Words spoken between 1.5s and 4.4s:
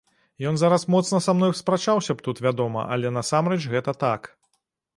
спрачаўся б тут, вядома, але насамрэч гэта так.